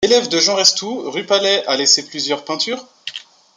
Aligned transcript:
Élève 0.03 0.29
de 0.29 0.39
Jean 0.39 0.55
Restout, 0.55 1.03
Rupalley 1.11 1.63
a 1.67 1.77
laissé 1.77 2.07
plusieurs 2.07 2.43
peintures. 2.43 2.87